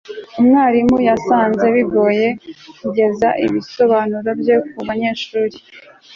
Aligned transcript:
umwarimu 0.39 0.97
yasanze 1.09 1.65
bigoye 1.75 2.27
kugeza 2.79 3.29
ibisobanuro 3.45 4.29
bye 4.41 4.55
kubanyeshuri 4.75 5.57